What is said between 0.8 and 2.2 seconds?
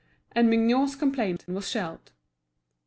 complaint was shelved.